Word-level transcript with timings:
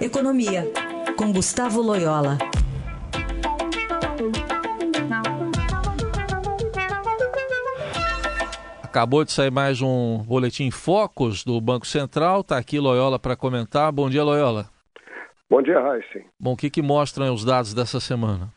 Economia, 0.00 0.62
com 1.18 1.30
Gustavo 1.30 1.82
Loyola. 1.82 2.38
Acabou 8.82 9.26
de 9.26 9.30
sair 9.30 9.50
mais 9.50 9.82
um 9.82 10.24
boletim 10.24 10.70
Focus 10.70 11.44
do 11.44 11.60
Banco 11.60 11.86
Central. 11.86 12.40
Está 12.40 12.56
aqui 12.56 12.80
Loyola 12.80 13.18
para 13.18 13.36
comentar. 13.36 13.92
Bom 13.92 14.08
dia, 14.08 14.24
Loyola. 14.24 14.70
Bom 15.50 15.60
dia, 15.60 15.78
Raíssen. 15.78 16.24
Bom, 16.40 16.54
o 16.54 16.56
que, 16.56 16.70
que 16.70 16.80
mostram 16.80 17.34
os 17.34 17.44
dados 17.44 17.74
dessa 17.74 18.00
semana? 18.00 18.48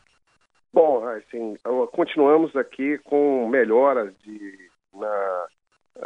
Bom, 0.72 1.04
Raíssen, 1.04 1.56
continuamos 1.92 2.56
aqui 2.56 2.96
com 3.04 3.46
melhoras 3.50 4.14
de, 4.24 4.70
na, 4.94 5.46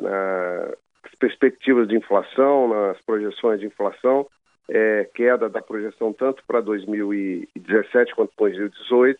nas 0.02 1.14
perspectivas 1.20 1.86
de 1.86 1.96
inflação, 1.96 2.68
nas 2.68 3.00
projeções 3.02 3.60
de 3.60 3.66
inflação, 3.66 4.26
é, 4.68 5.08
queda 5.14 5.48
da 5.48 5.62
projeção 5.62 6.12
tanto 6.12 6.42
para 6.46 6.60
2017 6.60 8.14
quanto 8.14 8.32
2018, 8.36 9.18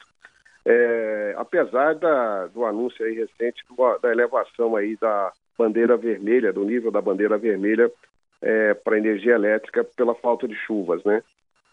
é, 0.66 1.34
apesar 1.38 1.94
da, 1.94 2.46
do 2.48 2.64
anúncio 2.64 3.04
aí 3.04 3.14
recente 3.14 3.64
do, 3.68 3.98
da 3.98 4.10
elevação 4.10 4.76
aí 4.76 4.96
da 4.96 5.32
bandeira 5.56 5.96
vermelha, 5.96 6.52
do 6.52 6.64
nível 6.64 6.90
da 6.90 7.00
bandeira 7.00 7.38
vermelha 7.38 7.90
é, 8.42 8.74
para 8.74 8.98
energia 8.98 9.34
elétrica 9.34 9.82
pela 9.82 10.14
falta 10.14 10.46
de 10.46 10.54
chuvas, 10.54 11.02
né? 11.04 11.22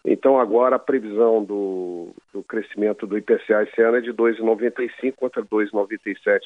Então 0.04 0.38
agora 0.38 0.76
a 0.76 0.78
previsão 0.78 1.42
do, 1.44 2.14
do 2.32 2.42
crescimento 2.44 3.06
do 3.06 3.18
IPCA 3.18 3.64
esse 3.64 3.82
ano 3.82 3.96
é 3.96 4.00
de 4.00 4.12
2,95 4.12 5.14
contra 5.16 5.42
2,97 5.42 6.40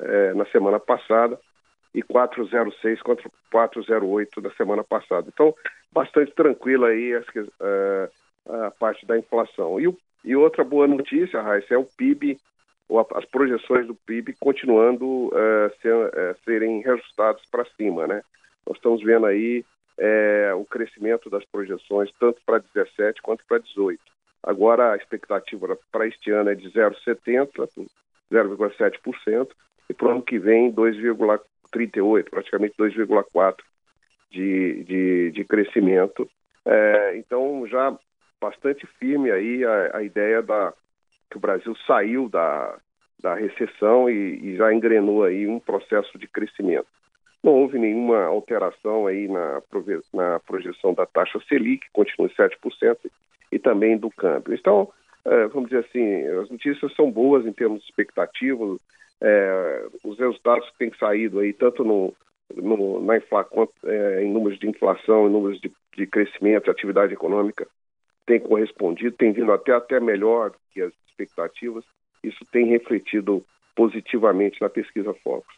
é, 0.00 0.34
na 0.34 0.46
semana 0.46 0.80
passada 0.80 1.38
e 1.94 2.02
4,06 2.02 3.00
contra 3.02 3.30
4,08 3.52 4.40
da 4.40 4.50
semana 4.52 4.82
passada. 4.82 5.28
Então 5.32 5.54
bastante 5.96 6.32
tranquila 6.32 6.88
aí 6.88 7.14
a, 7.14 7.22
é, 7.60 8.10
a 8.66 8.70
parte 8.70 9.06
da 9.06 9.18
inflação. 9.18 9.80
E, 9.80 9.96
e 10.24 10.36
outra 10.36 10.62
boa 10.62 10.86
notícia, 10.86 11.40
Raíssa, 11.40 11.72
é 11.72 11.78
o 11.78 11.84
PIB, 11.84 12.38
as 13.14 13.24
projeções 13.24 13.86
do 13.86 13.94
PIB 13.94 14.34
continuando 14.38 15.28
uh, 15.28 15.72
ser, 15.80 15.94
uh, 15.94 16.36
serem 16.44 16.82
reajustadas 16.82 17.42
para 17.50 17.64
cima, 17.76 18.06
né? 18.06 18.22
Nós 18.66 18.76
estamos 18.76 19.02
vendo 19.02 19.26
aí 19.26 19.64
o 20.58 20.64
crescimento 20.66 21.30
das 21.30 21.42
projeções 21.46 22.10
tanto 22.20 22.38
para 22.44 22.58
17 22.74 23.22
quanto 23.22 23.42
para 23.48 23.56
18. 23.56 23.98
Agora 24.42 24.92
a 24.92 24.96
expectativa 24.96 25.78
para 25.90 26.06
este 26.06 26.30
ano 26.30 26.50
é 26.50 26.54
de 26.54 26.68
0,70, 26.70 27.48
0,7%, 28.30 29.48
e 29.88 29.94
para 29.94 30.08
o 30.08 30.10
ano 30.10 30.22
que 30.22 30.38
vem 30.38 30.70
2,38, 30.70 32.28
praticamente 32.28 32.74
2,4% 32.78 33.54
de, 34.30 34.84
de, 34.84 35.30
de 35.32 35.44
crescimento. 35.44 36.28
É, 36.64 37.16
então 37.16 37.66
já 37.66 37.96
bastante 38.40 38.86
firme 38.98 39.30
aí 39.30 39.64
a, 39.64 39.98
a, 39.98 40.02
ideia 40.02 40.42
da 40.42 40.72
que 41.30 41.36
o 41.36 41.40
Brasil 41.40 41.74
saiu 41.86 42.28
da, 42.28 42.78
da 43.20 43.34
recessão 43.34 44.08
e, 44.10 44.38
e 44.42 44.56
já 44.56 44.72
engrenou 44.72 45.24
aí 45.24 45.46
um 45.46 45.58
processo 45.58 46.18
de 46.18 46.28
crescimento. 46.28 46.86
Não 47.42 47.52
houve 47.52 47.78
nenhuma 47.78 48.24
alteração 48.24 49.06
aí 49.06 49.28
na, 49.28 49.62
na 50.12 50.40
projeção 50.40 50.94
da 50.94 51.06
taxa 51.06 51.40
Selic, 51.48 51.86
continua 51.92 52.28
em 52.28 52.34
7%, 52.34 52.96
e 53.52 53.58
também 53.58 53.96
do 53.96 54.10
câmbio. 54.10 54.54
Então, 54.54 54.88
é, 55.24 55.46
vamos 55.48 55.70
dizer 55.70 55.84
assim, 55.84 56.26
as 56.40 56.50
notícias 56.50 56.94
são 56.94 57.10
boas 57.10 57.46
em 57.46 57.52
termos 57.52 57.80
de 57.80 57.86
expectativas, 57.86 58.78
é, 59.20 59.86
os 60.04 60.18
resultados 60.18 60.68
que 60.70 60.78
têm 60.78 60.92
saído 60.98 61.40
aí, 61.40 61.52
tanto 61.52 61.84
no, 61.84 62.12
no, 62.56 63.00
na 63.02 63.16
infla, 63.16 63.44
quanto, 63.44 63.72
é, 63.84 64.24
em 64.24 64.32
números 64.32 64.58
de 64.58 64.68
inflação, 64.68 65.28
em 65.28 65.32
números 65.32 65.60
de, 65.60 65.70
de 65.96 66.06
crescimento, 66.06 66.64
de 66.64 66.70
atividade 66.70 67.12
econômica, 67.12 67.66
tem 68.26 68.40
correspondido, 68.40 69.16
tem 69.16 69.32
vindo 69.32 69.52
até, 69.52 69.72
até 69.72 70.00
melhor 70.00 70.52
que 70.72 70.82
as 70.82 70.92
expectativas. 71.08 71.84
Isso 72.22 72.44
tem 72.50 72.66
refletido 72.66 73.44
positivamente 73.74 74.60
na 74.60 74.68
pesquisa 74.68 75.14
Focus. 75.22 75.54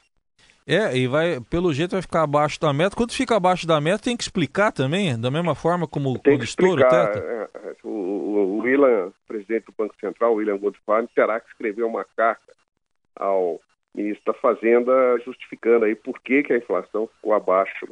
É, 0.67 0.95
e 0.95 1.07
vai, 1.07 1.41
pelo 1.49 1.73
jeito 1.73 1.93
vai 1.93 2.03
ficar 2.03 2.23
abaixo 2.23 2.61
da 2.61 2.75
meta. 2.75 2.95
Quando 2.95 3.13
fica 3.13 3.35
abaixo 3.35 3.67
da 3.67 3.81
meta, 3.81 4.05
tem 4.05 4.17
que 4.17 4.23
explicar 4.23 4.71
também, 4.71 5.19
da 5.19 5.31
mesma 5.31 5.55
forma 5.55 5.89
como 5.89 6.19
tem 6.19 6.35
quando 6.35 6.45
estoura 6.45 6.87
o 6.87 6.91
teto? 6.91 7.19
É, 7.19 7.49
é, 7.55 7.77
o, 7.83 7.89
o 7.89 8.59
William, 8.59 9.11
presidente 9.27 9.65
do 9.65 9.73
Banco 9.73 9.95
Central, 9.99 10.35
William 10.35 10.59
Goldfarb, 10.59 11.09
terá 11.15 11.41
que 11.41 11.49
escrever 11.49 11.85
uma 11.85 12.05
carta 12.05 12.53
ao 13.17 13.59
ministro 13.95 14.33
da 14.33 14.39
Fazenda 14.39 15.19
justificando 15.25 15.85
aí 15.85 15.95
por 15.95 16.21
que, 16.21 16.43
que 16.43 16.53
a 16.53 16.59
inflação 16.59 17.07
ficou 17.07 17.33
abaixo 17.33 17.89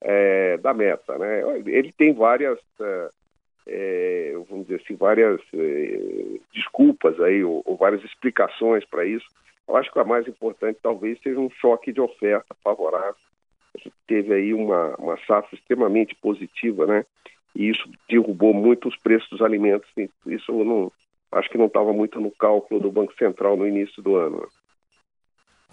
é, 0.00 0.56
da 0.58 0.74
meta. 0.74 1.16
Né? 1.18 1.42
Ele 1.66 1.92
tem 1.92 2.12
várias, 2.12 2.58
é, 2.80 3.08
é 3.66 4.32
vamos 4.48 4.66
dizer 4.66 4.82
assim, 4.82 4.96
várias 4.96 5.40
é, 5.54 6.38
desculpas 6.52 7.20
aí, 7.20 7.44
ou, 7.44 7.62
ou 7.64 7.76
várias 7.76 8.02
explicações 8.04 8.84
para 8.84 9.04
isso. 9.04 9.26
Eu 9.68 9.76
acho 9.76 9.92
que 9.92 9.98
a 9.98 10.04
mais 10.04 10.26
importante 10.26 10.78
talvez 10.82 11.20
seja 11.22 11.38
um 11.38 11.50
choque 11.50 11.92
de 11.92 12.00
oferta 12.00 12.54
favorável. 12.62 13.14
A 13.74 13.78
gente 13.78 13.94
teve 14.06 14.34
aí 14.34 14.52
uma, 14.52 14.94
uma 14.96 15.16
safra 15.26 15.54
extremamente 15.54 16.14
positiva, 16.16 16.86
né? 16.86 17.06
E 17.54 17.70
isso 17.70 17.88
derrubou 18.08 18.52
muito 18.52 18.88
os 18.88 18.96
preços 18.96 19.28
dos 19.30 19.42
alimentos. 19.42 19.88
Isso 20.26 20.52
não, 20.64 20.90
acho 21.30 21.48
que 21.48 21.58
não 21.58 21.66
estava 21.66 21.92
muito 21.92 22.20
no 22.20 22.30
cálculo 22.30 22.80
do 22.80 22.90
Banco 22.90 23.14
Central 23.14 23.56
no 23.56 23.66
início 23.66 24.02
do 24.02 24.16
ano. 24.16 24.46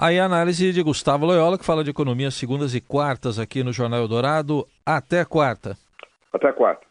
Aí 0.01 0.17
a 0.17 0.23
análise 0.23 0.71
de 0.71 0.81
Gustavo 0.81 1.25
Loyola, 1.25 1.57
que 1.57 1.65
fala 1.65 1.83
de 1.83 1.89
economia 1.89 2.31
segundas 2.31 2.73
e 2.73 2.79
quartas 2.79 3.37
aqui 3.37 3.65
no 3.65 3.73
Jornal 3.73 3.99
Eldorado. 3.99 4.65
Até 4.85 5.25
quarta. 5.25 5.77
Até 6.31 6.53
quarta. 6.53 6.88